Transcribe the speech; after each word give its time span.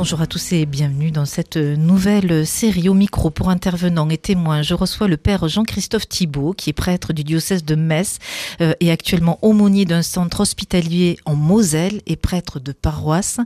Bonjour 0.00 0.22
à 0.22 0.26
tous 0.26 0.52
et 0.52 0.64
bienvenue 0.64 1.10
dans 1.10 1.26
cette 1.26 1.58
nouvelle 1.58 2.46
série 2.46 2.88
au 2.88 2.94
micro 2.94 3.28
pour 3.28 3.50
intervenants 3.50 4.08
et 4.08 4.16
témoins. 4.16 4.62
Je 4.62 4.72
reçois 4.72 5.08
le 5.08 5.18
père 5.18 5.46
Jean-Christophe 5.46 6.08
Thibault, 6.08 6.54
qui 6.54 6.70
est 6.70 6.72
prêtre 6.72 7.12
du 7.12 7.22
diocèse 7.22 7.66
de 7.66 7.74
Metz 7.74 8.16
euh, 8.62 8.72
et 8.80 8.90
actuellement 8.90 9.38
aumônier 9.42 9.84
d'un 9.84 10.00
centre 10.00 10.40
hospitalier 10.40 11.18
en 11.26 11.34
Moselle 11.34 12.00
et 12.06 12.16
prêtre 12.16 12.60
de 12.60 12.72
paroisse. 12.72 13.40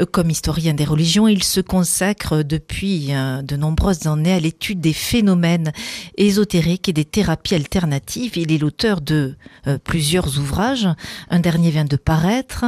Euh, 0.00 0.06
comme 0.06 0.30
historien 0.30 0.74
des 0.74 0.84
religions, 0.84 1.26
il 1.26 1.42
se 1.42 1.60
consacre 1.60 2.44
depuis 2.44 3.08
euh, 3.10 3.42
de 3.42 3.56
nombreuses 3.56 4.06
années 4.06 4.34
à 4.34 4.38
l'étude 4.38 4.80
des 4.80 4.92
phénomènes 4.92 5.72
ésotériques 6.18 6.88
et 6.88 6.92
des 6.92 7.04
thérapies 7.04 7.56
alternatives. 7.56 8.36
Il 8.36 8.52
est 8.52 8.58
l'auteur 8.58 9.00
de 9.00 9.34
plusieurs 9.82 10.38
ouvrages. 10.38 10.88
Un 11.30 11.40
dernier 11.40 11.70
vient 11.70 11.84
de 11.84 11.96
paraître 11.96 12.64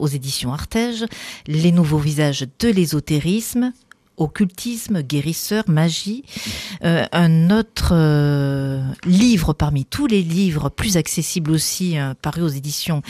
aux 0.00 0.06
éditions 0.06 0.54
Artege, 0.54 1.04
Les 1.46 1.70
nouveaux 1.70 1.98
visages 1.98 2.46
de 2.58 2.77
l'ésotérisme, 2.78 3.72
occultisme, 4.18 5.02
guérisseur, 5.02 5.64
magie. 5.68 6.24
Euh, 6.84 7.06
un 7.12 7.50
autre 7.50 7.90
euh, 7.92 8.82
livre 9.04 9.52
parmi 9.52 9.84
tous 9.84 10.06
les 10.06 10.22
livres, 10.22 10.68
plus 10.68 10.96
accessible 10.96 11.50
aussi, 11.50 11.98
euh, 11.98 12.14
paru 12.20 12.42
aux 12.42 12.48
éditions 12.48 13.02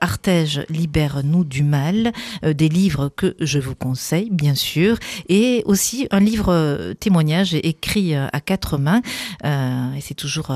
Artege, 0.00 0.64
Libère-nous 0.68 1.44
du 1.44 1.62
mal, 1.62 2.12
des 2.42 2.68
livres 2.68 3.08
que 3.08 3.36
je 3.40 3.58
vous 3.58 3.74
conseille, 3.74 4.30
bien 4.30 4.54
sûr, 4.54 4.98
et 5.28 5.62
aussi 5.66 6.08
un 6.10 6.20
livre 6.20 6.94
témoignage 6.98 7.54
écrit 7.54 8.14
à 8.14 8.40
quatre 8.40 8.78
mains, 8.78 9.00
et 9.44 10.00
c'est 10.00 10.14
toujours 10.14 10.48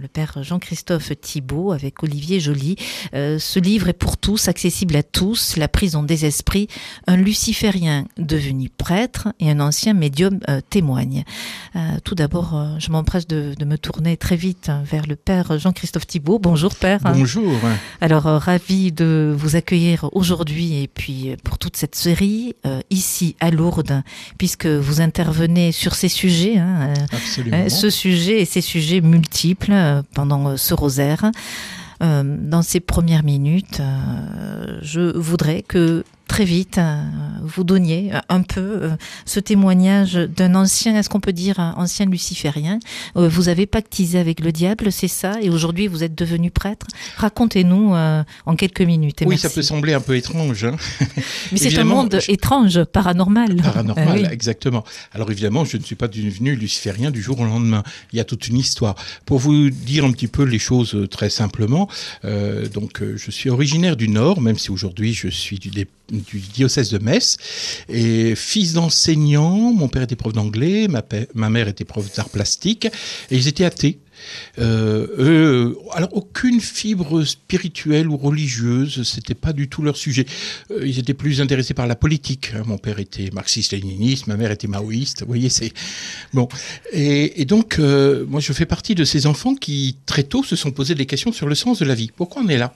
le 0.00 0.08
père 0.08 0.42
Jean-Christophe 0.42 1.12
Thibault 1.20 1.72
avec 1.72 2.02
Olivier 2.02 2.40
Joly. 2.40 2.76
ce 3.12 3.58
livre 3.58 3.88
est 3.88 3.94
pour 3.94 4.16
tous, 4.16 4.48
accessible 4.48 4.96
à 4.96 5.02
tous, 5.02 5.56
La 5.56 5.68
prison 5.68 6.02
des 6.02 6.26
esprits, 6.26 6.68
un 7.06 7.16
luciférien 7.16 8.06
devenu 8.18 8.68
prêtre, 8.68 9.28
un 9.50 9.60
ancien 9.60 9.94
médium 9.94 10.40
euh, 10.48 10.60
témoigne. 10.68 11.24
Euh, 11.74 11.80
tout 12.04 12.14
d'abord, 12.14 12.54
euh, 12.54 12.76
je 12.78 12.90
m'empresse 12.90 13.26
de, 13.26 13.54
me 13.64 13.76
tourner 13.76 14.16
très 14.16 14.36
vite 14.36 14.70
vers 14.84 15.06
le 15.06 15.16
père 15.16 15.58
Jean-Christophe 15.58 16.06
Thibault. 16.06 16.38
Bonjour 16.38 16.74
père. 16.74 17.00
Bonjour. 17.02 17.52
Alors, 18.00 18.24
ravi 18.24 18.92
de 18.92 19.34
vous 19.36 19.56
accueillir 19.56 20.08
aujourd'hui 20.12 20.82
et 20.82 20.88
puis 20.88 21.34
pour 21.42 21.58
toute 21.58 21.76
cette 21.76 21.96
série 21.96 22.54
ici 22.90 23.34
à 23.40 23.50
Lourdes, 23.50 24.02
puisque 24.38 24.66
vous 24.66 25.00
intervenez 25.00 25.72
sur 25.72 25.96
ces 25.96 26.08
sujets, 26.08 26.58
hein, 26.58 26.94
ce 27.68 27.90
sujet 27.90 28.40
et 28.40 28.44
ces 28.44 28.60
sujets 28.60 29.00
multiples 29.00 29.74
pendant 30.14 30.56
ce 30.56 30.74
rosaire. 30.74 31.32
dans 32.00 32.62
ces 32.62 32.78
premières 32.78 33.24
minutes, 33.24 33.82
je 34.82 35.16
voudrais 35.16 35.62
que 35.62 36.04
très 36.36 36.44
vite, 36.44 36.76
euh, 36.76 37.02
vous 37.40 37.64
donniez 37.64 38.10
euh, 38.12 38.18
un 38.28 38.42
peu 38.42 38.60
euh, 38.60 38.96
ce 39.24 39.40
témoignage 39.40 40.16
d'un 40.16 40.54
ancien, 40.54 40.94
est-ce 40.94 41.08
qu'on 41.08 41.18
peut 41.18 41.32
dire 41.32 41.58
ancien 41.78 42.04
luciférien 42.04 42.78
Vous 43.14 43.48
avez 43.48 43.64
pactisé 43.64 44.18
avec 44.18 44.40
le 44.40 44.52
diable, 44.52 44.92
c'est 44.92 45.08
ça, 45.08 45.40
et 45.40 45.48
aujourd'hui 45.48 45.86
vous 45.86 46.04
êtes 46.04 46.14
devenu 46.14 46.50
prêtre. 46.50 46.86
Racontez-nous 47.16 47.94
en 47.94 48.56
quelques 48.56 48.82
minutes. 48.82 49.22
oui, 49.24 49.38
ça 49.38 49.48
peut 49.48 49.62
sembler 49.62 49.94
un 49.94 50.00
peu 50.00 50.14
étrange. 50.14 50.64
Hein. 50.64 50.76
Mais 51.52 51.58
c'est 51.58 51.78
un 51.78 51.84
monde 51.84 52.18
étrange, 52.28 52.84
paranormal. 52.84 53.56
Paranormal, 53.56 54.30
exactement. 54.30 54.84
Alors 55.12 55.30
évidemment, 55.30 55.64
je 55.64 55.78
ne 55.78 55.82
suis 55.82 55.96
pas 55.96 56.08
devenu 56.08 56.54
luciférien 56.54 57.10
du 57.10 57.22
jour 57.22 57.40
au 57.40 57.44
lendemain. 57.44 57.82
Il 58.12 58.18
y 58.18 58.20
a 58.20 58.24
toute 58.24 58.46
une 58.48 58.58
histoire. 58.58 58.94
Pour 59.24 59.38
vous 59.38 59.70
dire 59.70 60.04
un 60.04 60.12
petit 60.12 60.28
peu 60.28 60.42
les 60.42 60.58
choses 60.58 61.06
très 61.10 61.30
simplement, 61.30 61.88
donc 62.74 63.02
je 63.02 63.30
suis 63.30 63.48
originaire 63.48 63.96
du 63.96 64.08
Nord, 64.08 64.42
même 64.42 64.58
si 64.58 64.70
aujourd'hui 64.70 65.14
je 65.14 65.28
suis 65.28 65.58
du, 65.58 65.70
du 66.10 66.38
diocèse 66.38 66.90
de 66.90 66.98
Metz. 66.98 67.36
Et 67.88 68.34
fils 68.34 68.74
d'enseignant, 68.74 69.72
mon 69.72 69.88
père 69.88 70.02
était 70.02 70.16
prof 70.16 70.32
d'anglais, 70.32 70.88
ma, 70.88 71.02
ma, 71.34 71.50
mère 71.50 71.68
était 71.68 71.84
prof 71.84 72.14
d'art 72.14 72.28
plastique, 72.28 72.86
et 73.30 73.36
ils 73.36 73.48
étaient 73.48 73.64
athées. 73.64 73.98
Euh, 74.58 75.74
alors 75.92 76.16
aucune 76.16 76.60
fibre 76.60 77.24
spirituelle 77.24 78.08
ou 78.08 78.16
religieuse, 78.16 79.02
c'était 79.02 79.34
pas 79.34 79.52
du 79.52 79.68
tout 79.68 79.82
leur 79.82 79.96
sujet. 79.96 80.26
Euh, 80.70 80.86
ils 80.86 80.98
étaient 80.98 81.14
plus 81.14 81.40
intéressés 81.40 81.74
par 81.74 81.86
la 81.86 81.96
politique. 81.96 82.52
Hein. 82.54 82.62
Mon 82.66 82.78
père 82.78 82.98
était 82.98 83.30
marxiste-léniniste, 83.32 84.26
ma 84.26 84.36
mère 84.36 84.50
était 84.50 84.68
maoïste. 84.68 85.20
Vous 85.20 85.28
voyez, 85.28 85.48
c'est 85.48 85.72
bon. 86.32 86.48
Et, 86.92 87.44
donc 87.44 87.78
euh, 87.78 88.24
moi, 88.28 88.40
je 88.40 88.52
fais 88.52 88.66
partie 88.66 88.94
de 88.94 89.04
ces 89.04 89.26
enfants 89.26 89.54
qui 89.54 89.98
très 90.06 90.22
tôt 90.22 90.42
se 90.42 90.56
sont 90.56 90.70
posés 90.70 90.94
des 90.94 91.06
questions 91.06 91.32
sur 91.32 91.46
le 91.46 91.54
sens 91.54 91.78
de 91.78 91.84
la 91.84 91.94
vie. 91.94 92.10
Pourquoi 92.14 92.42
on 92.42 92.48
est 92.48 92.58
là? 92.58 92.74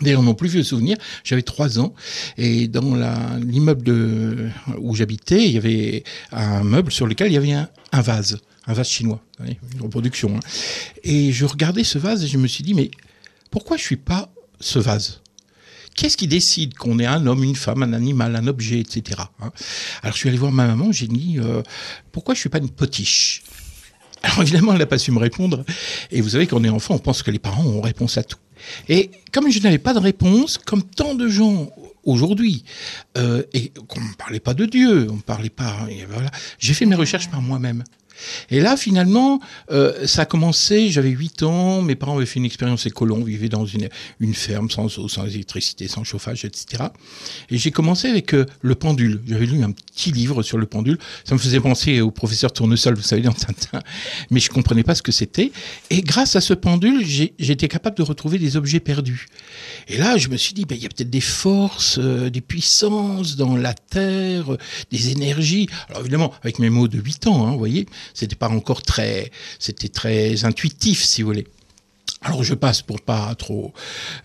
D'ailleurs, 0.00 0.22
mon 0.22 0.34
plus 0.34 0.48
vieux 0.48 0.62
souvenir, 0.62 0.96
j'avais 1.22 1.42
trois 1.42 1.78
ans, 1.78 1.94
et 2.36 2.66
dans 2.66 2.96
l'immeuble 3.38 4.52
où 4.78 4.94
j'habitais, 4.94 5.46
il 5.46 5.52
y 5.52 5.56
avait 5.56 6.04
un 6.32 6.64
meuble 6.64 6.90
sur 6.90 7.06
lequel 7.06 7.28
il 7.28 7.34
y 7.34 7.36
avait 7.36 7.52
un, 7.52 8.00
vase, 8.00 8.38
un 8.66 8.72
vase 8.72 8.88
chinois, 8.88 9.22
une 9.46 9.82
reproduction. 9.82 10.36
Hein. 10.36 10.40
Et 11.04 11.32
je 11.32 11.44
regardais 11.44 11.84
ce 11.84 11.98
vase 11.98 12.24
et 12.24 12.26
je 12.26 12.38
me 12.38 12.48
suis 12.48 12.64
dit, 12.64 12.74
mais 12.74 12.90
pourquoi 13.50 13.76
je 13.76 13.82
suis 13.82 13.96
pas 13.96 14.32
ce 14.58 14.80
vase? 14.80 15.20
Qu'est-ce 15.94 16.16
qui 16.16 16.26
décide 16.26 16.74
qu'on 16.74 16.98
est 16.98 17.06
un 17.06 17.24
homme, 17.26 17.44
une 17.44 17.54
femme, 17.54 17.84
un 17.84 17.92
animal, 17.92 18.34
un 18.34 18.48
objet, 18.48 18.80
etc. 18.80 19.20
Hein? 19.40 19.52
Alors 20.02 20.14
je 20.14 20.18
suis 20.18 20.28
allé 20.28 20.38
voir 20.38 20.50
ma 20.50 20.66
maman, 20.66 20.90
j'ai 20.90 21.06
dit, 21.06 21.36
euh, 21.38 21.62
pourquoi 22.10 22.34
je 22.34 22.40
suis 22.40 22.48
pas 22.48 22.58
une 22.58 22.70
potiche? 22.70 23.44
Alors 24.24 24.42
évidemment, 24.42 24.72
elle 24.72 24.78
n'a 24.78 24.86
pas 24.86 24.98
su 24.98 25.12
me 25.12 25.18
répondre. 25.18 25.64
Et 26.10 26.20
vous 26.20 26.30
savez, 26.30 26.48
quand 26.48 26.64
est 26.64 26.68
enfant, 26.68 26.94
on 26.94 26.98
pense 26.98 27.22
que 27.22 27.30
les 27.30 27.38
parents 27.38 27.64
ont 27.64 27.80
réponse 27.80 28.18
à 28.18 28.24
tout. 28.24 28.38
Et 28.88 29.10
comme 29.32 29.50
je 29.50 29.60
n'avais 29.60 29.78
pas 29.78 29.94
de 29.94 29.98
réponse, 29.98 30.58
comme 30.58 30.82
tant 30.82 31.14
de 31.14 31.28
gens 31.28 31.70
aujourd'hui, 32.04 32.64
euh, 33.16 33.42
et 33.52 33.70
qu'on 33.88 34.00
ne 34.00 34.14
parlait 34.14 34.40
pas 34.40 34.54
de 34.54 34.66
Dieu, 34.66 35.08
on 35.10 35.16
ne 35.16 35.20
parlait 35.20 35.50
pas, 35.50 35.86
j'ai 36.58 36.74
fait 36.74 36.86
mes 36.86 36.96
recherches 36.96 37.30
par 37.30 37.40
moi-même. 37.40 37.84
Et 38.50 38.60
là, 38.60 38.76
finalement, 38.76 39.40
euh, 39.70 40.06
ça 40.06 40.22
a 40.22 40.24
commencé, 40.26 40.90
j'avais 40.90 41.10
8 41.10 41.42
ans, 41.42 41.82
mes 41.82 41.94
parents 41.94 42.16
avaient 42.16 42.26
fait 42.26 42.38
une 42.38 42.44
expérience 42.44 42.86
écolo, 42.86 43.16
on 43.16 43.24
vivait 43.24 43.48
dans 43.48 43.66
une, 43.66 43.88
ferme 44.34 44.70
sans 44.70 44.98
eau, 44.98 45.08
sans 45.08 45.26
électricité, 45.26 45.88
sans 45.88 46.04
chauffage, 46.04 46.44
etc. 46.44 46.84
Et 47.50 47.58
j'ai 47.58 47.70
commencé 47.70 48.08
avec 48.08 48.34
euh, 48.34 48.46
le 48.62 48.74
pendule. 48.74 49.20
J'avais 49.26 49.46
lu 49.46 49.62
un 49.62 49.70
petit 49.70 50.12
livre 50.12 50.42
sur 50.42 50.58
le 50.58 50.66
pendule. 50.66 50.98
Ça 51.24 51.34
me 51.34 51.40
faisait 51.40 51.60
penser 51.60 52.00
au 52.00 52.10
professeur 52.10 52.52
Tournesol, 52.52 52.94
vous 52.94 53.02
savez, 53.02 53.22
dans 53.22 53.32
Tintin. 53.32 53.80
Mais 54.30 54.40
je 54.40 54.50
comprenais 54.50 54.82
pas 54.82 54.94
ce 54.94 55.02
que 55.02 55.12
c'était. 55.12 55.52
Et 55.90 56.02
grâce 56.02 56.36
à 56.36 56.40
ce 56.40 56.54
pendule, 56.54 57.04
j'étais 57.04 57.68
capable 57.68 57.96
de 57.96 58.02
retrouver 58.02 58.38
des 58.38 58.56
objets 58.56 58.80
perdus. 58.80 59.26
Et 59.88 59.98
là, 59.98 60.16
je 60.16 60.28
me 60.28 60.36
suis 60.36 60.54
dit, 60.54 60.64
ben, 60.64 60.76
il 60.76 60.82
y 60.82 60.86
a 60.86 60.88
peut-être 60.88 61.10
des 61.10 61.20
forces, 61.20 61.98
euh, 61.98 62.30
des 62.30 62.40
puissances 62.40 63.36
dans 63.36 63.56
la 63.56 63.74
Terre, 63.74 64.56
des 64.90 65.10
énergies. 65.10 65.68
Alors 65.88 66.00
évidemment, 66.00 66.32
avec 66.42 66.58
mes 66.58 66.70
mots 66.70 66.88
de 66.88 66.98
8 66.98 67.26
ans, 67.26 67.46
hein, 67.46 67.52
vous 67.52 67.58
voyez, 67.58 67.86
c'était 68.12 68.36
pas 68.36 68.48
encore 68.48 68.82
très, 68.82 69.30
c'était 69.58 69.88
très 69.88 70.44
intuitif, 70.44 71.02
si 71.02 71.22
vous 71.22 71.28
voulez. 71.28 71.46
Alors 72.22 72.42
je 72.42 72.54
passe 72.54 72.82
pour 72.82 73.00
pas 73.00 73.34
trop, 73.34 73.72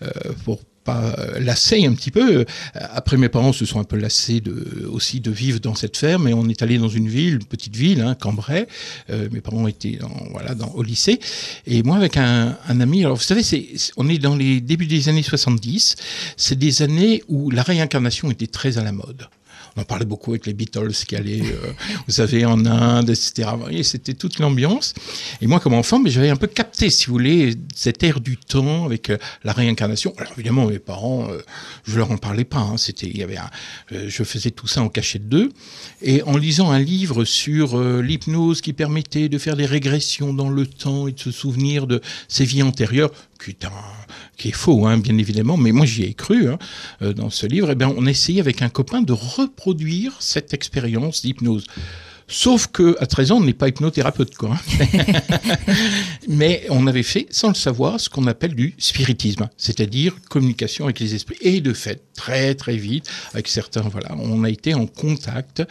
euh, 0.02 0.10
pour 0.44 0.60
pas 0.84 1.14
lasser 1.38 1.84
un 1.84 1.92
petit 1.92 2.10
peu. 2.10 2.44
Après, 2.74 3.16
mes 3.16 3.28
parents 3.28 3.52
se 3.52 3.66
sont 3.66 3.80
un 3.80 3.84
peu 3.84 3.96
lassés 3.96 4.42
aussi 4.90 5.20
de 5.20 5.30
vivre 5.30 5.60
dans 5.60 5.74
cette 5.74 5.96
ferme 5.96 6.28
et 6.28 6.34
on 6.34 6.48
est 6.48 6.62
allé 6.62 6.78
dans 6.78 6.88
une 6.88 7.08
ville, 7.08 7.34
une 7.34 7.44
petite 7.44 7.76
ville, 7.76 8.00
hein, 8.00 8.14
Cambrai. 8.14 8.66
Euh, 9.10 9.28
mes 9.30 9.40
parents 9.40 9.66
étaient 9.66 9.98
voilà, 10.30 10.54
dans, 10.54 10.70
au 10.70 10.82
lycée. 10.82 11.20
Et 11.66 11.82
moi, 11.82 11.96
avec 11.96 12.16
un, 12.16 12.56
ami, 12.68 13.04
alors 13.04 13.16
vous 13.16 13.22
savez, 13.22 13.42
on 13.96 14.08
est 14.08 14.18
dans 14.18 14.36
les 14.36 14.60
débuts 14.60 14.86
des 14.86 15.08
années 15.08 15.22
70. 15.22 15.96
C'est 16.36 16.58
des 16.58 16.82
années 16.82 17.22
où 17.28 17.50
la 17.50 17.62
réincarnation 17.62 18.30
était 18.30 18.46
très 18.46 18.78
à 18.78 18.82
la 18.82 18.92
mode 18.92 19.28
on 19.76 19.82
en 19.82 19.84
parlait 19.84 20.04
beaucoup 20.04 20.30
avec 20.32 20.46
les 20.46 20.52
Beatles 20.52 20.92
qui 21.06 21.16
allaient, 21.16 21.42
euh, 21.42 21.72
vous 22.06 22.12
savez, 22.12 22.44
en 22.44 22.64
Inde, 22.66 23.10
etc. 23.10 23.48
C'était 23.82 24.14
toute 24.14 24.38
l'ambiance. 24.38 24.94
Et 25.40 25.46
moi, 25.46 25.60
comme 25.60 25.74
enfant, 25.74 25.98
mais 25.98 26.10
j'avais 26.10 26.30
un 26.30 26.36
peu 26.36 26.46
capté, 26.46 26.90
si 26.90 27.06
vous 27.06 27.12
voulez, 27.12 27.54
cette 27.74 28.02
ère 28.02 28.20
du 28.20 28.36
temps 28.36 28.84
avec 28.84 29.10
euh, 29.10 29.18
la 29.44 29.52
réincarnation. 29.52 30.14
Alors 30.18 30.32
évidemment, 30.36 30.66
mes 30.66 30.78
parents, 30.78 31.28
je 31.28 31.34
euh, 31.34 31.42
je 31.90 31.96
leur 31.98 32.12
en 32.12 32.18
parlais 32.18 32.44
pas. 32.44 32.60
Hein. 32.60 32.76
C'était, 32.76 33.08
il 33.08 33.18
y 33.18 33.22
avait 33.22 33.36
je 33.90 34.22
faisais 34.22 34.52
tout 34.52 34.68
ça 34.68 34.80
en 34.80 34.88
cachette 34.88 35.28
d'eux. 35.28 35.50
Et 36.02 36.22
en 36.22 36.36
lisant 36.36 36.70
un 36.70 36.78
livre 36.78 37.24
sur 37.24 37.78
l'hypnose 38.00 38.60
qui 38.60 38.72
permettait 38.72 39.28
de 39.28 39.38
faire 39.38 39.56
des 39.56 39.66
régressions 39.66 40.32
dans 40.32 40.48
le 40.48 40.66
temps 40.66 41.08
et 41.08 41.12
de 41.12 41.18
se 41.18 41.32
souvenir 41.32 41.88
de 41.88 42.00
ses 42.28 42.44
vies 42.44 42.62
antérieures, 42.62 43.10
qui 43.42 43.50
est, 43.50 43.66
qui 44.36 44.48
est 44.48 44.52
faux, 44.52 44.86
hein, 44.86 44.98
bien 44.98 45.16
évidemment, 45.18 45.56
mais 45.56 45.72
moi 45.72 45.86
j'y 45.86 46.04
ai 46.04 46.14
cru 46.14 46.48
hein, 46.48 46.58
euh, 47.02 47.12
dans 47.12 47.30
ce 47.30 47.46
livre, 47.46 47.68
et 47.68 47.72
eh 47.72 47.74
bien, 47.74 47.92
on 47.96 48.06
essayait 48.06 48.40
avec 48.40 48.62
un 48.62 48.68
copain 48.68 49.02
de 49.02 49.12
reproduire 49.12 50.16
cette 50.20 50.54
expérience 50.54 51.22
d'hypnose. 51.22 51.66
Sauf 52.28 52.68
que 52.68 52.96
à 53.00 53.06
13 53.06 53.32
ans, 53.32 53.36
on 53.38 53.44
n'est 53.44 53.52
pas 53.52 53.66
hypnothérapeute, 53.66 54.36
quoi. 54.36 54.54
Hein. 54.54 54.96
Mais 56.28 56.64
on 56.70 56.86
avait 56.86 57.02
fait, 57.02 57.26
sans 57.30 57.48
le 57.48 57.54
savoir, 57.54 57.98
ce 57.98 58.08
qu'on 58.08 58.28
appelle 58.28 58.54
du 58.54 58.74
spiritisme, 58.78 59.48
c'est-à-dire 59.56 60.14
communication 60.28 60.84
avec 60.84 61.00
les 61.00 61.16
esprits. 61.16 61.38
Et 61.40 61.60
de 61.60 61.72
fait, 61.72 62.04
très 62.14 62.54
très 62.54 62.76
vite, 62.76 63.10
avec 63.32 63.48
certains, 63.48 63.80
voilà, 63.80 64.14
on 64.16 64.44
a 64.44 64.50
été 64.50 64.74
en 64.74 64.86
contact 64.86 65.64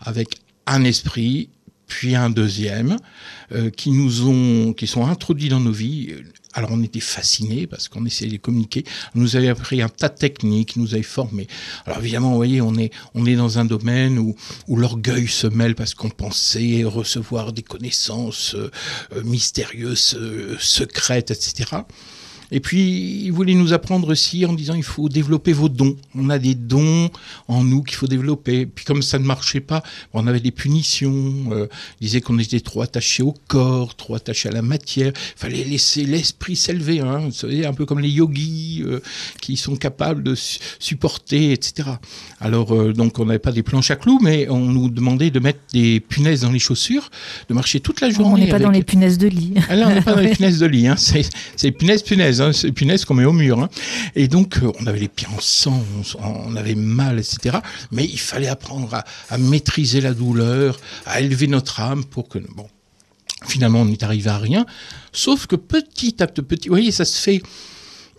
avec 0.00 0.40
un 0.66 0.82
esprit 0.82 1.48
puis 1.90 2.14
un 2.14 2.30
deuxième, 2.30 2.96
euh, 3.52 3.68
qui 3.68 3.90
nous 3.90 4.26
ont, 4.26 4.72
qui 4.72 4.86
sont 4.86 5.06
introduits 5.06 5.48
dans 5.50 5.60
nos 5.60 5.72
vies. 5.72 6.14
Alors 6.52 6.70
on 6.72 6.82
était 6.82 7.00
fascinés 7.00 7.66
parce 7.66 7.88
qu'on 7.88 8.04
essayait 8.06 8.32
de 8.32 8.36
communiquer. 8.36 8.84
On 9.14 9.20
nous 9.20 9.36
avait 9.36 9.48
appris 9.48 9.82
un 9.82 9.88
tas 9.88 10.08
de 10.08 10.16
techniques, 10.16 10.76
nous 10.76 10.94
avait 10.94 11.02
formés. 11.02 11.46
Alors 11.86 12.00
évidemment, 12.00 12.30
vous 12.30 12.36
voyez, 12.36 12.60
on 12.60 12.74
est, 12.76 12.92
on 13.14 13.24
est 13.26 13.36
dans 13.36 13.58
un 13.58 13.64
domaine 13.64 14.18
où, 14.18 14.34
où 14.66 14.76
l'orgueil 14.76 15.28
se 15.28 15.46
mêle 15.46 15.74
parce 15.74 15.94
qu'on 15.94 16.10
pensait 16.10 16.82
recevoir 16.84 17.52
des 17.52 17.62
connaissances 17.62 18.54
euh, 18.54 18.70
mystérieuses, 19.22 20.16
euh, 20.18 20.56
secrètes, 20.58 21.30
etc. 21.30 21.82
Et 22.52 22.60
puis, 22.60 23.22
il 23.24 23.32
voulait 23.32 23.54
nous 23.54 23.72
apprendre 23.72 24.08
aussi 24.08 24.44
en 24.46 24.52
disant 24.52 24.74
il 24.74 24.82
faut 24.82 25.08
développer 25.08 25.52
vos 25.52 25.68
dons. 25.68 25.96
On 26.14 26.30
a 26.30 26.38
des 26.38 26.54
dons 26.54 27.10
en 27.48 27.62
nous 27.62 27.82
qu'il 27.82 27.96
faut 27.96 28.06
développer. 28.06 28.66
Puis 28.66 28.84
comme 28.84 29.02
ça 29.02 29.18
ne 29.18 29.24
marchait 29.24 29.60
pas, 29.60 29.82
on 30.12 30.26
avait 30.26 30.40
des 30.40 30.50
punitions. 30.50 31.34
Euh, 31.52 31.66
il 32.00 32.06
disait 32.06 32.20
qu'on 32.20 32.38
était 32.38 32.60
trop 32.60 32.82
attaché 32.82 33.22
au 33.22 33.34
corps, 33.48 33.94
trop 33.94 34.14
attaché 34.14 34.48
à 34.48 34.52
la 34.52 34.62
matière. 34.62 35.12
Il 35.36 35.40
fallait 35.40 35.64
laisser 35.64 36.04
l'esprit 36.04 36.56
s'élever. 36.56 37.00
Hein. 37.00 37.18
Vous 37.26 37.32
savez, 37.32 37.66
un 37.66 37.72
peu 37.72 37.86
comme 37.86 38.00
les 38.00 38.08
yogis 38.10 38.82
euh, 38.84 39.00
qui 39.40 39.56
sont 39.56 39.76
capables 39.76 40.22
de 40.22 40.34
su- 40.34 40.58
supporter, 40.78 41.52
etc. 41.52 41.88
Alors, 42.40 42.74
euh, 42.74 42.92
donc, 42.92 43.18
on 43.18 43.26
n'avait 43.26 43.38
pas 43.38 43.52
des 43.52 43.62
planches 43.62 43.90
à 43.90 43.96
clous, 43.96 44.18
mais 44.22 44.48
on 44.48 44.60
nous 44.60 44.90
demandait 44.90 45.30
de 45.30 45.38
mettre 45.40 45.60
des 45.72 46.00
punaises 46.00 46.40
dans 46.42 46.50
les 46.50 46.58
chaussures, 46.58 47.10
de 47.48 47.54
marcher 47.54 47.80
toute 47.80 48.00
la 48.00 48.10
journée. 48.10 48.32
On 48.34 48.38
n'est 48.38 48.50
pas 48.50 48.58
dans 48.58 48.70
les 48.70 48.82
punaises 48.82 49.18
de 49.18 49.28
lit. 49.28 49.54
ah 49.68 49.76
là, 49.76 49.88
on 49.88 49.94
n'est 49.94 50.02
pas 50.02 50.14
dans 50.14 50.20
les 50.20 50.30
punaises 50.30 50.58
de 50.58 50.66
lit, 50.66 50.88
hein. 50.88 50.96
c'est 50.96 51.28
c'est 51.56 51.70
punaise, 51.70 52.02
hein. 52.40 52.52
c'est 52.52 53.04
qu'on 53.04 53.14
met 53.14 53.24
au 53.24 53.32
mur. 53.32 53.60
hein. 53.60 53.68
Et 54.14 54.28
donc, 54.28 54.58
euh, 54.58 54.72
on 54.80 54.86
avait 54.86 54.98
les 54.98 55.08
pieds 55.08 55.28
en 55.36 55.40
sang, 55.40 55.84
on, 56.18 56.56
avait 56.56 56.74
mal, 56.74 57.18
etc. 57.18 57.58
Mais 57.90 58.04
il 58.04 58.18
fallait 58.18 58.48
apprendre 58.48 59.02
à, 59.28 59.38
maîtriser 59.38 60.00
la 60.00 60.14
douleur, 60.14 60.78
à 61.06 61.20
élever 61.20 61.46
notre 61.46 61.80
âme 61.80 62.04
pour 62.04 62.28
que... 62.28 62.38
Bon, 62.38 62.66
finalement, 63.46 63.80
on 63.80 63.86
n'est 63.86 64.04
arrivé 64.04 64.30
à 64.30 64.38
rien. 64.38 64.66
Sauf 65.12 65.46
que 65.46 65.56
petit 65.56 66.22
à 66.22 66.26
petit, 66.26 66.68
vous 66.68 66.74
voyez, 66.74 66.92
ça 66.92 67.04
se 67.04 67.20
fait... 67.20 67.42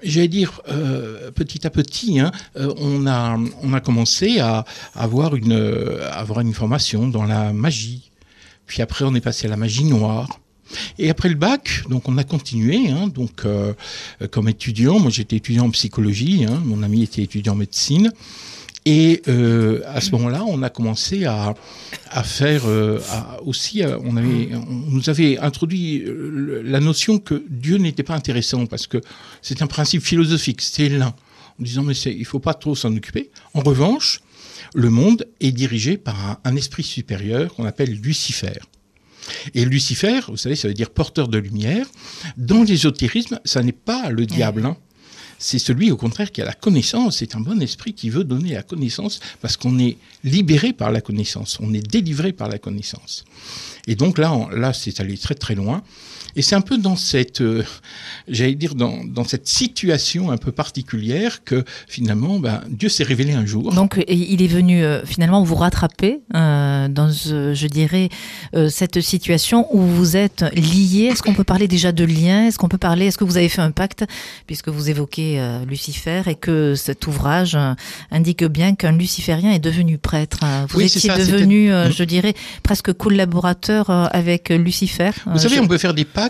J'allais 0.03 0.27
dire 0.27 0.61
euh, 0.67 1.29
petit 1.29 1.67
à 1.67 1.69
petit, 1.69 2.19
hein, 2.19 2.31
euh, 2.57 2.73
on 2.77 3.05
a 3.05 3.37
on 3.61 3.71
a 3.71 3.81
commencé 3.81 4.39
à 4.39 4.65
avoir 4.95 5.35
une 5.35 5.53
à 6.01 6.13
avoir 6.13 6.39
une 6.39 6.55
formation 6.55 7.07
dans 7.07 7.23
la 7.23 7.53
magie. 7.53 8.09
Puis 8.65 8.81
après, 8.81 9.05
on 9.05 9.13
est 9.13 9.21
passé 9.21 9.45
à 9.45 9.51
la 9.51 9.57
magie 9.57 9.83
noire. 9.83 10.39
Et 10.99 11.09
après 11.09 11.29
le 11.29 11.35
bac, 11.35 11.83
donc 11.89 12.07
on 12.07 12.17
a 12.17 12.23
continué, 12.23 12.89
hein, 12.89 13.07
donc 13.07 13.45
euh, 13.45 13.73
comme 14.31 14.49
étudiant. 14.49 14.99
Moi, 14.99 15.11
j'étais 15.11 15.37
étudiant 15.37 15.65
en 15.65 15.71
psychologie. 15.71 16.45
hein, 16.45 16.61
mon 16.65 16.83
ami 16.83 17.03
était 17.03 17.23
étudiant 17.23 17.53
en 17.53 17.57
médecine. 17.57 18.11
Et 18.85 19.21
euh, 19.27 19.81
à 19.85 20.01
ce 20.01 20.09
moment-là, 20.11 20.43
on 20.47 20.63
a 20.63 20.69
commencé 20.71 21.25
à, 21.25 21.53
faire 22.23 22.63
euh, 22.65 22.99
aussi, 23.45 23.83
on, 23.83 24.11
nous 24.13 25.09
avait 25.09 25.37
introduit 25.37 26.03
la 26.63 26.79
notion 26.79 27.19
que 27.19 27.43
Dieu 27.47 27.77
n'était 27.77 28.01
pas 28.01 28.15
intéressant 28.15 28.65
parce 28.65 28.87
que 28.87 28.99
c'est 29.43 29.61
un 29.61 29.67
principe 29.67 30.01
philosophique, 30.01 30.61
c'est 30.61 30.89
l'un. 30.89 31.13
En 31.59 31.63
disant, 31.63 31.83
mais 31.83 31.93
il 31.93 32.25
faut 32.25 32.39
pas 32.39 32.55
trop 32.55 32.75
s'en 32.75 32.95
occuper. 32.95 33.29
En 33.53 33.59
revanche, 33.59 34.21
le 34.73 34.89
monde 34.89 35.27
est 35.39 35.51
dirigé 35.51 35.97
par 35.97 36.39
un 36.43 36.55
esprit 36.55 36.83
supérieur 36.83 37.53
qu'on 37.53 37.65
appelle 37.65 37.93
Lucifer. 38.01 38.59
Et 39.53 39.65
Lucifer, 39.65 40.19
vous 40.27 40.37
savez, 40.37 40.55
ça 40.55 40.67
veut 40.67 40.73
dire 40.73 40.89
porteur 40.89 41.27
de 41.27 41.37
lumière. 41.37 41.85
Dans 42.37 42.63
l'ésotérisme, 42.63 43.39
ça 43.45 43.61
n'est 43.63 43.71
pas 43.71 44.09
le 44.09 44.25
diable. 44.25 44.65
hein. 44.65 44.77
C'est 45.43 45.57
celui, 45.57 45.89
au 45.89 45.97
contraire, 45.97 46.31
qui 46.31 46.41
a 46.41 46.45
la 46.45 46.53
connaissance. 46.53 47.17
C'est 47.17 47.35
un 47.35 47.39
bon 47.39 47.59
esprit 47.61 47.93
qui 47.93 48.11
veut 48.11 48.23
donner 48.23 48.53
la 48.53 48.61
connaissance 48.61 49.19
parce 49.41 49.57
qu'on 49.57 49.79
est 49.79 49.97
libéré 50.23 50.71
par 50.71 50.91
la 50.91 51.01
connaissance. 51.01 51.57
On 51.61 51.73
est 51.73 51.81
délivré 51.81 52.31
par 52.31 52.47
la 52.47 52.59
connaissance. 52.59 53.25
Et 53.87 53.95
donc 53.95 54.19
là, 54.19 54.31
on- 54.33 54.49
là, 54.49 54.71
c'est 54.73 54.99
allé 54.99 55.17
très 55.17 55.33
très 55.33 55.55
loin. 55.55 55.81
Et 56.35 56.41
c'est 56.41 56.55
un 56.55 56.61
peu 56.61 56.77
dans 56.77 56.95
cette, 56.95 57.41
euh, 57.41 57.63
j'allais 58.27 58.55
dire, 58.55 58.75
dans, 58.75 59.03
dans 59.05 59.23
cette 59.23 59.47
situation 59.47 60.31
un 60.31 60.37
peu 60.37 60.51
particulière 60.51 61.43
que 61.43 61.63
finalement, 61.87 62.39
ben, 62.39 62.61
Dieu 62.69 62.89
s'est 62.89 63.03
révélé 63.03 63.33
un 63.33 63.45
jour. 63.45 63.73
Donc, 63.73 64.03
il 64.07 64.41
est 64.41 64.47
venu 64.47 64.83
euh, 64.83 65.05
finalement 65.05 65.43
vous 65.43 65.55
rattraper 65.55 66.21
euh, 66.35 66.87
dans, 66.87 67.09
je 67.11 67.67
dirais, 67.67 68.09
cette 68.69 69.01
situation 69.01 69.67
où 69.75 69.81
vous 69.81 70.15
êtes 70.17 70.43
liés. 70.55 71.09
Est-ce 71.11 71.21
qu'on 71.21 71.33
peut 71.33 71.43
parler 71.43 71.67
déjà 71.67 71.91
de 71.91 72.03
lien? 72.03 72.47
Est-ce 72.47 72.57
qu'on 72.57 72.67
peut 72.69 72.77
parler 72.77 73.07
Est-ce 73.07 73.17
que 73.17 73.23
vous 73.23 73.37
avez 73.37 73.49
fait 73.49 73.61
un 73.61 73.71
pacte, 73.71 74.05
puisque 74.47 74.69
vous 74.69 74.89
évoquez 74.89 75.41
Lucifer 75.67 76.21
et 76.27 76.35
que 76.35 76.75
cet 76.75 77.07
ouvrage 77.07 77.57
indique 78.11 78.43
bien 78.45 78.75
qu'un 78.75 78.91
luciférien 78.93 79.51
est 79.51 79.59
devenu 79.59 79.97
prêtre 79.97 80.39
Vous 80.69 80.79
Oui, 80.79 80.85
étiez 80.85 81.01
ça, 81.01 81.17
devenu, 81.17 81.69
Mm. 81.71 81.91
je 81.91 82.03
dirais, 82.03 82.33
presque 82.63 82.93
collaborateur 82.93 83.89
avec 83.89 84.49
Lucifer. 84.49 85.11
Vous 85.25 85.37
savez, 85.39 85.55
je- 85.55 85.61
on 85.61 85.67
peut 85.67 85.77
faire 85.77 85.93
des 85.93 86.05
pactes 86.05 86.20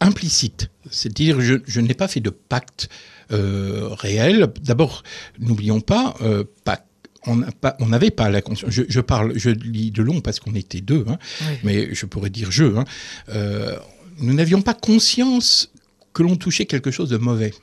implicites. 0.00 0.70
C'est-à-dire, 0.90 1.40
je, 1.40 1.54
je 1.66 1.80
n'ai 1.80 1.94
pas 1.94 2.08
fait 2.08 2.20
de 2.20 2.30
pacte 2.30 2.88
euh, 3.32 3.88
réel. 3.92 4.48
D'abord, 4.62 5.02
n'oublions 5.38 5.80
pas, 5.80 6.14
euh, 6.22 6.44
pacte. 6.64 6.84
On 7.26 7.36
n'a 7.36 7.50
pas- 7.52 7.74
on 7.80 7.86
n'avait 7.86 8.10
pas 8.10 8.28
la 8.28 8.42
conscience. 8.42 8.70
Je, 8.70 8.82
je 8.86 9.00
parle, 9.00 9.32
je 9.34 9.48
lis 9.48 9.90
de 9.90 10.02
long 10.02 10.20
parce 10.20 10.40
qu'on 10.40 10.54
était 10.54 10.82
deux, 10.82 11.06
hein, 11.08 11.16
Oui. 11.40 11.56
mais 11.64 11.94
je 11.94 12.04
pourrais 12.04 12.28
dire 12.28 12.50
je. 12.50 12.64
hein. 12.76 12.84
Euh, 13.30 13.76
nous 14.18 14.34
n'avions 14.34 14.60
pas 14.60 14.74
conscience 14.74 15.70
que 16.12 16.22
l'on 16.22 16.36
touchait 16.36 16.66
quelque 16.66 16.90
chose 16.90 17.08
de 17.08 17.16
mauvais. 17.16 17.54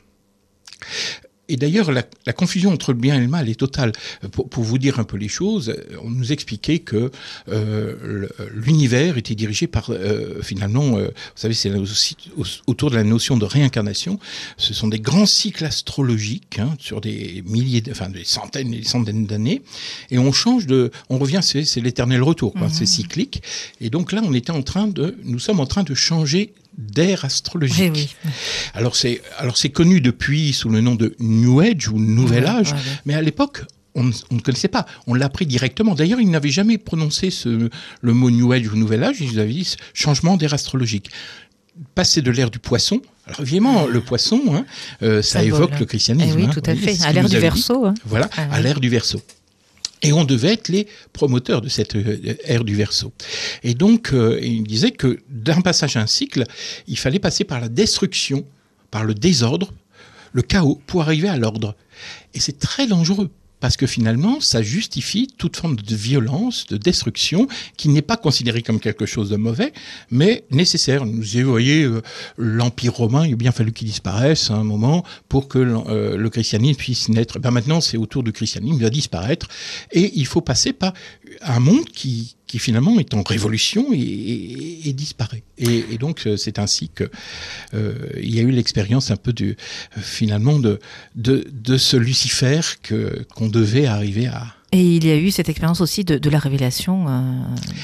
Et 1.52 1.58
d'ailleurs, 1.58 1.92
la, 1.92 2.04
la 2.26 2.34
confusion 2.34 2.72
entre 2.72 2.94
le 2.94 3.00
bien 3.00 3.16
et 3.18 3.20
le 3.20 3.28
mal 3.28 3.50
est 3.50 3.60
totale. 3.60 3.92
Pour, 4.32 4.48
pour 4.48 4.64
vous 4.64 4.78
dire 4.78 5.00
un 5.00 5.04
peu 5.04 5.18
les 5.18 5.28
choses, 5.28 5.70
euh, 5.70 5.98
on 6.02 6.10
nous 6.10 6.32
expliquait 6.32 6.80
que 6.80 7.12
euh, 7.50 8.28
l'univers 8.54 9.18
était 9.18 9.36
dirigé 9.36 9.68
par, 9.68 9.90
euh, 9.90 10.42
finalement, 10.42 10.98
euh, 10.98 11.08
vous 11.08 11.12
savez, 11.36 11.54
c'est 11.54 11.72
autour 12.68 12.90
de 12.90 12.96
la 12.96 13.04
notion 13.04 13.36
de 13.38 13.46
réincarnation. 13.46 14.18
Ce 14.58 14.74
sont 14.74 14.88
des 14.88 15.00
grands 15.00 15.26
cycles 15.26 15.66
astrologiques 15.66 16.60
hein, 16.60 16.76
sur 16.80 17.02
des 17.02 17.44
milliers, 17.46 17.82
de- 17.82 17.92
enfin 17.92 18.10
des 18.10 18.24
centaines 18.24 18.74
et 18.74 18.78
des 18.80 18.84
centaines 18.88 19.26
d'années, 19.26 19.62
et 20.10 20.18
on 20.18 20.32
change 20.32 20.68
de, 20.68 20.92
on 21.10 21.18
revient, 21.18 21.42
c'est 21.44 21.82
l'éternel 21.82 22.22
retour, 22.24 22.54
quoi, 22.54 22.70
c'est 22.70 22.86
cyclique. 22.86 23.44
Et 23.82 23.90
donc 23.90 24.12
là, 24.14 24.22
on 24.24 24.34
était 24.34 24.52
en 24.52 24.62
train 24.62 24.88
de, 24.88 25.18
nous 25.26 25.40
sommes 25.40 25.60
en 25.60 25.66
train 25.66 25.84
de 25.84 25.94
changer 25.96 26.54
d'ère 26.78 27.26
astrologique. 27.26 27.80
Eh 27.80 27.90
oui. 27.92 28.10
Alors 28.74 28.96
c'est 28.96 29.22
alors 29.38 29.58
c'est 29.58 29.70
connu 29.70 30.02
depuis 30.02 30.54
sous 30.54 30.70
le 30.70 30.82
nom 30.82 30.96
de 30.96 31.16
New 31.20 31.60
Age 31.60 31.90
ou 31.90 32.00
Nouvel 32.00 32.46
Âge, 32.46 32.68
ouais, 32.72 32.78
ouais. 32.78 32.84
mais 33.06 33.14
à 33.14 33.22
l'époque 33.22 33.64
on, 33.94 34.06
ne- 34.06 34.14
on 34.32 34.36
ne 34.36 34.40
connaissait 34.40 34.70
pas. 34.70 34.86
On 35.06 35.14
l'a 35.14 35.26
appris 35.26 35.46
directement. 35.46 35.96
D'ailleurs, 35.96 36.22
ils 36.22 36.30
n'avaient 36.30 36.50
jamais 36.50 36.78
prononcé 36.78 37.30
ce, 37.30 37.70
le 38.02 38.14
mot 38.14 38.32
New 38.32 38.50
Age 38.54 38.72
ou 38.72 38.78
Nouvel 38.78 39.04
Âge. 39.04 39.18
Ils 39.20 39.38
avaient 39.38 39.52
dit 39.52 39.76
changement 39.94 40.38
d'ère 40.38 40.54
astrologique. 40.54 41.10
Passer 41.94 42.22
de 42.22 42.32
l'ère 42.32 42.50
du 42.52 42.60
poisson. 42.60 43.02
Alors 43.28 43.42
évidemment, 43.42 43.88
le 43.88 44.00
poisson, 44.00 44.42
hein, 44.54 44.66
euh, 45.04 45.22
ça 45.22 45.44
évoque 45.44 45.78
le 45.80 45.86
christianisme. 45.86 46.30
Eh 46.34 46.42
oui, 46.42 46.46
hein. 46.46 46.52
tout 46.54 46.64
à 46.66 46.74
fait. 46.76 46.92
À 46.92 47.08
qu'il 47.08 47.14
l'ère 47.16 47.24
nous 47.24 47.30
du 47.30 47.38
verso. 47.38 47.86
hein. 47.86 47.94
Voilà, 48.06 48.30
Ah 48.38 48.48
à 48.52 48.62
l'ère 48.62 48.80
du 48.80 48.88
verso. 48.88 49.22
Et 50.02 50.14
on 50.14 50.24
devait 50.24 50.54
être 50.54 50.70
les 50.70 50.88
promoteurs 51.14 51.62
de 51.62 51.70
cette 51.70 51.96
euh, 51.96 52.36
ère 52.46 52.64
du 52.64 52.76
verso. 52.76 53.14
Et 53.64 53.74
donc, 53.74 54.14
euh, 54.14 54.40
il 54.42 54.64
disait 54.64 54.92
que 54.92 55.20
d'un 55.30 55.62
passage 55.62 55.96
à 55.96 56.02
un 56.02 56.08
cycle, 56.08 56.44
il 56.88 56.98
fallait 56.98 57.20
passer 57.20 57.44
par 57.44 57.60
la 57.60 57.70
destruction, 57.70 58.46
par 58.90 59.04
le 59.04 59.14
désordre, 59.14 59.74
le 60.34 60.42
chaos, 60.42 60.82
pour 60.88 61.02
arriver 61.02 61.30
à 61.30 61.38
l'ordre. 61.38 61.76
Et 62.34 62.40
c'est 62.40 62.58
très 62.58 62.88
dangereux. 62.88 63.30
Parce 63.62 63.78
que 63.78 63.88
finalement, 63.88 64.42
ça 64.42 64.62
justifie 64.62 65.28
toute 65.38 65.56
forme 65.56 65.78
de 65.78 65.96
violence, 65.96 66.66
de 66.68 66.78
destruction, 66.78 67.48
qui 67.78 67.88
n'est 67.88 68.02
pas 68.02 68.18
considérée 68.18 68.62
comme 68.62 68.80
quelque 68.80 69.06
chose 69.06 69.30
de 69.30 69.38
mauvais, 69.38 69.72
mais 70.10 70.44
nécessaire. 70.52 71.06
Vous 71.06 71.50
voyez, 71.50 71.84
euh, 71.84 72.02
l'Empire 72.38 72.94
romain, 72.94 73.26
il 73.26 73.34
a 73.34 73.36
bien 73.38 73.52
fallu 73.52 73.72
qu'il 73.72 73.88
disparaisse 73.88 74.52
à 74.52 74.56
un 74.56 74.64
moment 74.64 75.06
pour 75.30 75.48
que 75.48 75.60
euh, 75.60 76.18
le 76.18 76.30
christianisme 76.30 76.78
puisse 76.78 77.08
naître. 77.08 77.40
Ben 77.40 77.52
maintenant, 77.52 77.80
c'est 77.80 77.98
autour 77.98 78.24
du 78.24 78.34
christianisme, 78.34 78.76
il 78.78 78.84
va 78.84 78.90
disparaître. 78.90 79.48
Et 79.92 80.12
il 80.16 80.26
faut 80.26 80.42
passer 80.42 80.74
par 80.74 80.94
un 81.42 81.60
monde 81.60 81.86
qui, 81.86 82.36
qui 82.52 82.60
finalement 82.60 83.00
est 83.00 83.14
en 83.14 83.24
révolution 83.24 83.94
et, 83.94 84.92
disparaît. 84.92 85.42
Et, 85.58 85.86
et 85.92 85.98
donc, 85.98 86.28
euh, 86.28 86.36
c'est 86.36 86.60
ainsi 86.60 86.90
que 86.94 87.10
euh, 87.74 87.94
il 88.22 88.36
y 88.36 88.40
a 88.40 88.42
eu 88.42 88.52
l'expérience 88.52 89.10
un 89.10 89.16
peu 89.16 89.32
du, 89.32 89.52
euh, 89.52 90.02
finalement 90.02 90.60
de, 90.60 90.82
de, 91.16 91.48
de 91.50 91.78
ce 91.78 91.96
Lucifer 91.96 92.60
que, 92.84 93.26
qu'on 93.34 93.48
devait 93.48 93.86
arriver 93.86 94.28
à, 94.28 94.54
Et 94.74 94.80
il 94.96 95.06
y 95.06 95.12
a 95.12 95.18
eu 95.18 95.32
cette 95.32 95.50
expérience 95.50 95.82
aussi 95.82 96.06
de, 96.06 96.18
de 96.18 96.30
la 96.30 96.40
révélation 96.40 97.06
euh, 97.10 97.22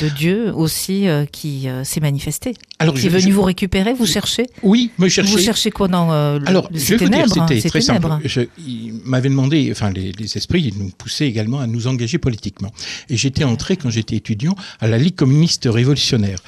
de 0.01 0.07
Dieu 0.07 0.53
aussi 0.55 1.09
euh, 1.09 1.25
qui 1.25 1.67
euh, 1.67 1.83
s'est 1.83 1.99
manifestée. 1.99 2.53
Alors, 2.79 2.93
Qui 2.93 3.01
je- 3.01 3.07
est 3.07 3.09
venu 3.09 3.23
je- 3.23 3.35
vous 3.35 3.41
récupérer, 3.41 3.93
vous 3.93 4.05
cherchez 4.05 4.45
Oui, 4.63 4.91
me 4.97 5.09
chercher. 5.09 5.31
Vous 5.31 5.37
cherchez 5.37 5.69
quoi 5.69 5.89
dans 5.89 6.13
euh, 6.13 6.39
le- 6.39 6.47
Alors, 6.47 6.69
le- 6.71 6.79
je 6.79 6.85
vais 6.85 6.95
vous 6.97 7.03
ténèbres 7.09 7.41
hein, 7.41 7.45
c'était 7.49 7.59
ces 7.59 7.69
très 7.69 7.79
ténèbres. 7.81 8.07
simple. 8.09 8.27
Je, 8.29 8.41
ils 8.65 8.93
m'avaient 9.03 9.27
demandé, 9.27 9.67
enfin, 9.71 9.89
les, 9.91 10.13
les 10.13 10.37
esprits, 10.37 10.61
ils 10.73 10.77
nous 10.81 10.89
poussaient 10.91 11.27
également 11.27 11.59
à 11.59 11.67
nous 11.67 11.87
engager 11.87 12.19
politiquement. 12.19 12.71
Et 13.09 13.17
j'étais 13.17 13.43
entré, 13.43 13.75
quand 13.75 13.89
j'étais 13.89 14.15
étudiant, 14.15 14.55
à 14.79 14.87
la 14.87 14.97
Ligue 14.97 15.15
communiste 15.15 15.67
révolutionnaire. 15.69 16.39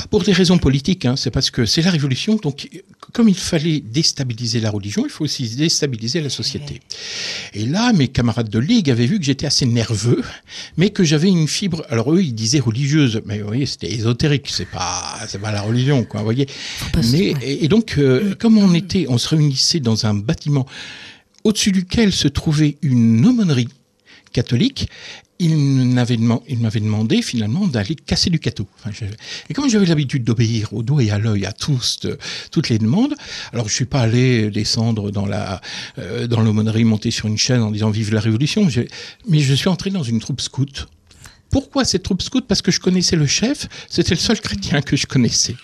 Pas 0.00 0.08
pour 0.08 0.22
des 0.22 0.32
raisons 0.32 0.58
politiques, 0.58 1.04
hein, 1.04 1.16
c'est 1.16 1.30
parce 1.30 1.50
que 1.50 1.66
c'est 1.66 1.82
la 1.82 1.90
révolution. 1.90 2.36
Donc, 2.36 2.68
comme 3.12 3.28
il 3.28 3.34
fallait 3.34 3.80
déstabiliser 3.80 4.60
la 4.60 4.70
religion, 4.70 5.04
il 5.04 5.10
faut 5.10 5.24
aussi 5.24 5.48
déstabiliser 5.56 6.20
la 6.20 6.30
société. 6.30 6.80
Et 7.54 7.66
là, 7.66 7.92
mes 7.92 8.08
camarades 8.08 8.48
de 8.48 8.58
ligue 8.58 8.90
avaient 8.90 9.06
vu 9.06 9.18
que 9.18 9.24
j'étais 9.24 9.46
assez 9.46 9.66
nerveux, 9.66 10.22
mais 10.76 10.90
que 10.90 11.04
j'avais 11.04 11.28
une 11.28 11.48
fibre. 11.48 11.84
Alors 11.88 12.12
eux, 12.12 12.22
ils 12.22 12.34
disaient 12.34 12.60
religieuse, 12.60 13.20
mais 13.26 13.40
vous 13.40 13.48
voyez, 13.48 13.66
c'était 13.66 13.92
ésotérique. 13.92 14.48
C'est 14.50 14.68
pas, 14.68 15.18
c'est 15.28 15.40
pas 15.40 15.52
la 15.52 15.62
religion, 15.62 16.04
quoi. 16.04 16.20
Vous 16.20 16.26
voyez. 16.26 16.46
Mais 17.12 17.34
et, 17.42 17.68
donc, 17.68 17.96
euh, 17.98 18.34
comme 18.38 18.58
on 18.58 18.74
était, 18.74 19.06
on 19.08 19.18
se 19.18 19.28
réunissait 19.28 19.80
dans 19.80 20.06
un 20.06 20.14
bâtiment 20.14 20.66
au-dessus 21.44 21.72
duquel 21.72 22.12
se 22.12 22.28
trouvait 22.28 22.76
une 22.82 23.24
aumônerie 23.26 23.68
catholique, 24.32 24.88
il 25.40 25.56
m'avait 25.56 26.16
demandé 26.80 27.22
finalement 27.22 27.66
d'aller 27.66 27.94
casser 27.94 28.28
du 28.30 28.38
cateau. 28.38 28.68
et 29.48 29.54
comme 29.54 29.68
j'avais 29.70 29.86
l'habitude 29.86 30.22
d'obéir 30.22 30.72
au 30.72 30.82
doigt 30.82 31.02
et 31.02 31.10
à 31.10 31.18
l'œil 31.18 31.46
à 31.46 31.52
tous, 31.52 32.00
toutes 32.50 32.68
les 32.68 32.78
demandes, 32.78 33.14
alors 33.52 33.68
je 33.68 33.74
suis 33.74 33.86
pas 33.86 34.02
allé 34.02 34.50
descendre 34.50 35.10
dans 35.10 35.26
la 35.26 35.60
euh, 35.98 36.28
l'aumônerie, 36.28 36.84
monter 36.84 37.10
sur 37.10 37.26
une 37.26 37.38
chaîne 37.38 37.62
en 37.62 37.70
disant 37.70 37.90
vive 37.90 38.12
la 38.12 38.20
révolution, 38.20 38.68
mais 39.28 39.40
je 39.40 39.54
suis 39.54 39.68
entré 39.68 39.90
dans 39.90 40.02
une 40.02 40.20
troupe 40.20 40.40
scout. 40.40 40.86
Pourquoi 41.50 41.84
cette 41.84 42.04
troupe 42.04 42.22
scout? 42.22 42.46
Parce 42.46 42.62
que 42.62 42.70
je 42.70 42.78
connaissais 42.78 43.16
le 43.16 43.26
chef, 43.26 43.66
c'était 43.88 44.14
le 44.14 44.20
seul 44.20 44.40
chrétien 44.40 44.82
que 44.82 44.96
je 44.96 45.06
connaissais. 45.06 45.56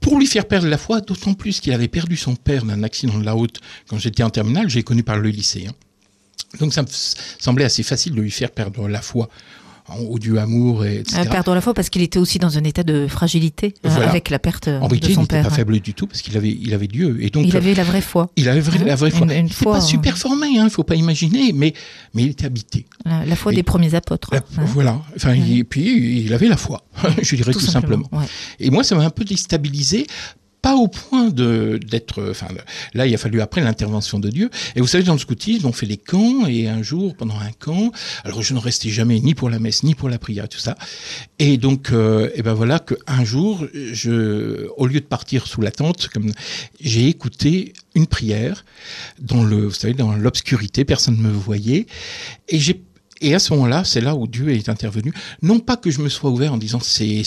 Pour 0.00 0.18
lui 0.18 0.26
faire 0.26 0.46
perdre 0.46 0.68
la 0.68 0.78
foi, 0.78 1.00
d'autant 1.00 1.34
plus 1.34 1.60
qu'il 1.60 1.72
avait 1.72 1.88
perdu 1.88 2.16
son 2.16 2.36
père 2.36 2.64
d'un 2.64 2.82
accident 2.82 3.18
de 3.18 3.24
la 3.24 3.32
route 3.32 3.60
quand 3.88 3.98
j'étais 3.98 4.22
en 4.22 4.30
terminale, 4.30 4.68
j'ai 4.68 4.82
connu 4.82 5.02
par 5.02 5.18
le 5.18 5.30
lycée. 5.30 5.66
Hein. 5.68 5.72
Donc 6.60 6.72
ça 6.72 6.82
me 6.82 6.88
semblait 7.38 7.64
assez 7.64 7.82
facile 7.82 8.14
de 8.14 8.20
lui 8.20 8.30
faire 8.30 8.50
perdre 8.50 8.88
la 8.88 9.02
foi 9.02 9.28
au 9.96 10.18
Dieu 10.18 10.38
amour, 10.38 10.84
et 10.84 10.98
etc. 10.98 11.22
Euh, 11.24 11.30
perdre 11.30 11.54
la 11.54 11.60
foi 11.60 11.74
parce 11.74 11.88
qu'il 11.88 12.02
était 12.02 12.18
aussi 12.18 12.38
dans 12.38 12.58
un 12.58 12.64
état 12.64 12.82
de 12.82 13.06
fragilité 13.06 13.74
euh, 13.86 13.88
avec 13.88 14.30
la 14.30 14.38
perte 14.38 14.68
de 14.68 14.74
son 14.74 14.88
père. 14.88 14.98
il 15.00 15.18
n'était 15.18 15.42
pas 15.42 15.50
faible 15.50 15.80
du 15.80 15.94
tout 15.94 16.06
parce 16.06 16.20
qu'il 16.20 16.36
avait, 16.36 16.50
il 16.50 16.74
avait 16.74 16.86
Dieu. 16.86 17.18
Et 17.20 17.30
donc, 17.30 17.46
il 17.46 17.56
avait 17.56 17.74
la 17.74 17.84
vraie 17.84 18.00
foi. 18.00 18.30
Il 18.36 18.48
avait 18.48 18.60
la 18.84 18.96
vraie 18.96 19.10
foi. 19.10 19.26
il 19.30 19.44
n'était 19.44 19.64
pas 19.64 19.80
super 19.80 20.18
formé, 20.18 20.48
il 20.48 20.58
hein, 20.58 20.64
ne 20.64 20.68
faut 20.68 20.84
pas 20.84 20.96
imaginer, 20.96 21.52
mais, 21.52 21.72
mais 22.14 22.24
il 22.24 22.30
était 22.30 22.46
habité. 22.46 22.86
La, 23.04 23.36
foi 23.36 23.52
des 23.52 23.62
premiers 23.62 23.94
apôtres. 23.94 24.30
Voilà. 24.58 25.00
Enfin, 25.16 25.32
et 25.32 25.64
puis, 25.64 26.24
il 26.24 26.34
avait 26.34 26.48
la 26.48 26.56
foi, 26.56 26.82
je 27.22 27.36
dirais 27.36 27.52
tout, 27.52 27.60
simplement. 27.60 28.08
Et 28.60 28.70
moi, 28.70 28.84
ça 28.84 28.94
m'a 28.94 29.04
un 29.04 29.10
peu 29.10 29.24
déstabilisé 29.24 30.06
pas 30.62 30.74
au 30.74 30.88
point 30.88 31.28
de 31.28 31.78
d'être. 31.86 32.30
Enfin, 32.30 32.48
là, 32.94 33.06
il 33.06 33.14
a 33.14 33.18
fallu 33.18 33.40
après 33.40 33.60
l'intervention 33.60 34.18
de 34.18 34.28
Dieu. 34.28 34.50
Et 34.76 34.80
vous 34.80 34.86
savez, 34.86 35.04
dans 35.04 35.12
le 35.12 35.18
scoutisme, 35.18 35.66
on 35.66 35.72
fait 35.72 35.86
les 35.86 35.96
camps, 35.96 36.46
et 36.46 36.68
un 36.68 36.82
jour, 36.82 37.14
pendant 37.16 37.38
un 37.38 37.52
camp, 37.52 37.92
alors 38.24 38.42
je 38.42 38.54
ne 38.54 38.58
restais 38.58 38.88
jamais 38.88 39.20
ni 39.20 39.34
pour 39.34 39.50
la 39.50 39.58
messe, 39.58 39.82
ni 39.82 39.94
pour 39.94 40.08
la 40.08 40.18
prière, 40.18 40.48
tout 40.48 40.58
ça. 40.58 40.76
Et 41.38 41.56
donc, 41.56 41.90
euh, 41.90 42.30
et 42.34 42.42
ben 42.42 42.54
voilà 42.54 42.78
qu'un 42.78 43.24
jour, 43.24 43.66
je, 43.74 44.66
au 44.76 44.86
lieu 44.86 45.00
de 45.00 45.06
partir 45.06 45.46
sous 45.46 45.60
la 45.60 45.70
tente, 45.70 46.08
comme 46.08 46.32
j'ai 46.80 47.08
écouté 47.08 47.72
une 47.94 48.06
prière 48.06 48.64
dans 49.20 49.44
le, 49.44 49.66
vous 49.66 49.74
savez, 49.74 49.94
dans 49.94 50.14
l'obscurité, 50.14 50.84
personne 50.84 51.16
ne 51.16 51.22
me 51.22 51.32
voyait, 51.32 51.86
et 52.48 52.58
j'ai 52.58 52.80
et 53.20 53.34
à 53.34 53.38
ce 53.38 53.52
moment-là, 53.54 53.84
c'est 53.84 54.00
là 54.00 54.14
où 54.14 54.26
Dieu 54.26 54.50
est 54.50 54.68
intervenu. 54.68 55.12
Non 55.42 55.58
pas 55.58 55.76
que 55.76 55.90
je 55.90 56.00
me 56.00 56.08
sois 56.08 56.30
ouvert 56.30 56.52
en 56.52 56.56
disant 56.56 56.80
c'est, 56.80 57.22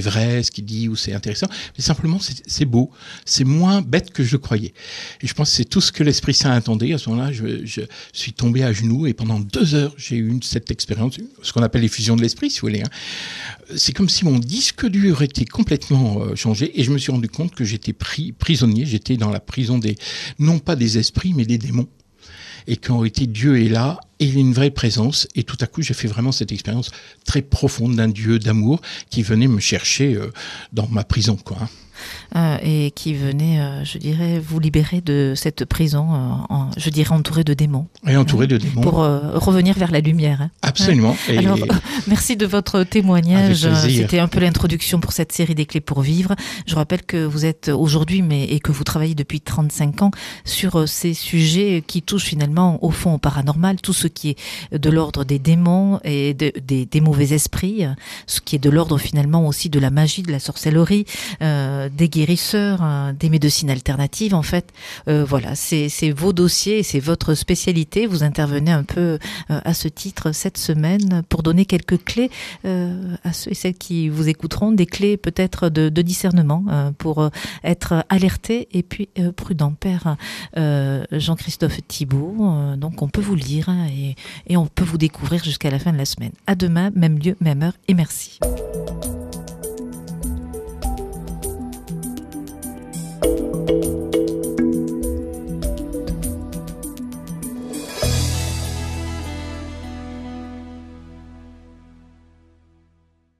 vrai 0.00 0.42
ce 0.42 0.50
qu'il 0.50 0.64
dit 0.64 0.88
ou 0.88 0.96
c'est 0.96 1.12
intéressant, 1.12 1.48
mais 1.76 1.82
simplement 1.82 2.18
c'est, 2.20 2.64
beau, 2.64 2.90
c'est 3.24 3.44
moins 3.44 3.82
bête 3.82 4.10
que 4.10 4.22
je 4.22 4.36
croyais. 4.36 4.72
Et 5.20 5.26
je 5.26 5.34
pense 5.34 5.50
que 5.50 5.56
c'est 5.56 5.64
tout 5.64 5.80
ce 5.80 5.90
que 5.90 6.04
l'Esprit 6.04 6.34
Saint 6.34 6.52
attendait. 6.52 6.92
À 6.92 6.98
ce 6.98 7.10
moment-là, 7.10 7.32
je, 7.32 7.64
je, 7.64 7.82
suis 8.12 8.32
tombé 8.32 8.62
à 8.62 8.72
genoux 8.72 9.06
et 9.06 9.14
pendant 9.14 9.40
deux 9.40 9.74
heures, 9.74 9.94
j'ai 9.96 10.16
eu 10.16 10.38
cette 10.42 10.70
expérience, 10.70 11.16
ce 11.42 11.52
qu'on 11.52 11.62
appelle 11.62 11.82
l'effusion 11.82 12.16
de 12.16 12.22
l'Esprit, 12.22 12.50
si 12.50 12.60
vous 12.60 12.68
voulez. 12.68 12.82
Hein. 12.82 12.90
C'est 13.76 13.92
comme 13.92 14.08
si 14.08 14.24
mon 14.24 14.38
disque 14.38 14.86
dur 14.86 15.22
était 15.22 15.44
complètement 15.44 16.20
euh, 16.20 16.36
changé 16.36 16.78
et 16.78 16.84
je 16.84 16.90
me 16.90 16.98
suis 16.98 17.10
rendu 17.10 17.28
compte 17.28 17.54
que 17.54 17.64
j'étais 17.64 17.92
pris, 17.92 18.32
prisonnier, 18.32 18.86
j'étais 18.86 19.16
dans 19.16 19.30
la 19.30 19.40
prison 19.40 19.78
des, 19.78 19.96
non 20.38 20.58
pas 20.58 20.76
des 20.76 20.98
esprits, 20.98 21.32
mais 21.34 21.44
des 21.44 21.58
démons 21.58 21.88
et 22.66 22.76
qu'en 22.76 23.04
été 23.04 23.26
Dieu 23.26 23.60
est 23.60 23.68
là 23.68 24.00
et 24.22 24.26
il 24.26 24.36
a 24.36 24.40
une 24.40 24.54
vraie 24.54 24.70
présence. 24.70 25.26
Et 25.34 25.42
tout 25.42 25.56
à 25.60 25.66
coup, 25.66 25.82
j'ai 25.82 25.94
fait 25.94 26.06
vraiment 26.06 26.30
cette 26.30 26.52
expérience 26.52 26.90
très 27.24 27.42
profonde 27.42 27.96
d'un 27.96 28.08
Dieu 28.08 28.38
d'amour 28.38 28.80
qui 29.10 29.22
venait 29.22 29.48
me 29.48 29.58
chercher 29.58 30.14
euh, 30.14 30.30
dans 30.72 30.86
ma 30.88 31.02
prison, 31.02 31.36
quoi. 31.36 31.58
Hein. 31.60 31.68
Euh, 32.34 32.56
et 32.64 32.90
qui 32.92 33.14
venait, 33.14 33.60
euh, 33.60 33.84
je 33.84 33.98
dirais, 33.98 34.40
vous 34.40 34.58
libérer 34.58 35.00
de 35.00 35.34
cette 35.36 35.64
prison, 35.66 36.08
en, 36.48 36.70
je 36.76 36.90
dirais, 36.90 37.12
entourée 37.12 37.44
de 37.44 37.54
démons. 37.54 37.86
Et 38.08 38.16
entourée 38.16 38.48
de 38.48 38.56
démons. 38.56 38.80
Pour 38.80 38.94
revenir 38.94 39.78
vers 39.78 39.92
la 39.92 40.00
lumière. 40.00 40.42
Hein. 40.42 40.50
Absolument. 40.62 41.16
Alors, 41.28 41.58
merci 42.08 42.36
de 42.36 42.46
votre 42.46 42.82
témoignage. 42.82 43.68
C'était 43.86 44.18
un 44.18 44.26
peu 44.26 44.40
l'introduction 44.40 44.98
pour 44.98 45.12
cette 45.12 45.32
série 45.32 45.54
des 45.54 45.66
clés 45.66 45.80
pour 45.80 46.00
vivre. 46.00 46.34
Je 46.66 46.74
rappelle 46.74 47.02
que 47.02 47.24
vous 47.24 47.44
êtes 47.44 47.68
aujourd'hui, 47.68 48.22
mais 48.22 48.44
et 48.44 48.58
que 48.58 48.72
vous 48.72 48.84
travaillez 48.84 49.14
depuis 49.14 49.40
35 49.40 50.02
ans 50.02 50.10
sur 50.44 50.88
ces 50.88 51.14
sujets 51.14 51.84
qui 51.86 52.02
touchent 52.02 52.24
finalement 52.24 52.82
au 52.84 52.90
fond 52.90 53.14
au 53.14 53.18
paranormal, 53.18 53.80
tout 53.80 53.92
ce 53.92 54.08
qui 54.12 54.30
est 54.30 54.78
de 54.78 54.90
l'ordre 54.90 55.24
des 55.24 55.38
démons 55.38 56.00
et 56.04 56.34
des, 56.34 57.00
mauvais 57.00 57.32
esprits, 57.32 57.84
ce 58.26 58.40
qui 58.40 58.56
est 58.56 58.58
de 58.58 58.70
l'ordre 58.70 58.98
finalement 58.98 59.46
aussi 59.46 59.68
de 59.68 59.78
la 59.78 59.90
magie, 59.90 60.22
de 60.22 60.30
la 60.30 60.38
sorcellerie, 60.38 61.06
euh, 61.40 61.88
des 61.88 62.08
guérisseurs, 62.08 62.82
hein, 62.82 63.14
des 63.18 63.28
médecines 63.28 63.70
alternatives 63.70 64.34
en 64.34 64.42
fait. 64.42 64.72
Euh, 65.08 65.24
voilà, 65.24 65.54
c'est 65.54 66.10
vos 66.10 66.32
dossiers, 66.32 66.82
c'est 66.82 67.00
votre 67.00 67.34
spécialité. 67.34 68.06
Vous 68.06 68.22
intervenez 68.22 68.70
un 68.70 68.84
peu 68.84 69.18
euh, 69.50 69.60
à 69.64 69.74
ce 69.74 69.88
titre 69.88 70.32
cette 70.32 70.58
semaine 70.58 71.22
pour 71.28 71.42
donner 71.42 71.64
quelques 71.64 72.02
clés 72.04 72.30
à 72.64 73.32
ceux 73.32 73.50
et 73.50 73.54
celles 73.54 73.74
qui 73.74 74.08
vous 74.08 74.28
écouteront, 74.28 74.72
des 74.72 74.86
clés 74.86 75.16
peut-être 75.16 75.68
de, 75.68 75.88
de, 75.88 76.02
discernement 76.02 76.64
pour 76.98 77.30
être 77.64 78.04
alerté 78.08 78.68
et 78.72 78.82
puis 78.82 79.08
prudent. 79.36 79.72
Père 79.78 80.16
Jean-Christophe 80.56 81.78
Thibault, 81.86 82.76
donc 82.76 83.02
on 83.02 83.08
peut 83.08 83.20
vous 83.20 83.34
le 83.34 83.40
dire 83.40 83.68
hein, 83.68 83.86
et, 84.48 84.56
on 84.56 84.66
peut 84.66 84.84
vous 84.84 84.98
découvrir 84.98 85.42
jusqu'à 85.42 85.70
la 85.70 85.78
fin 85.78 85.92
de 85.92 85.98
la 85.98 86.04
semaine. 86.04 86.32
À 86.46 86.54
demain, 86.54 86.90
même 86.94 87.18
lieu, 87.18 87.36
même 87.40 87.62
heure 87.62 87.76
et 87.88 87.94
merci. 87.94 88.38